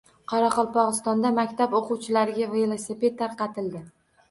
Qoraqalpog‘istonda 0.31 1.31
maktab 1.35 1.77
o‘quvchilariga 1.81 2.51
velosiped 2.57 3.17
tarqatildi 3.23 3.87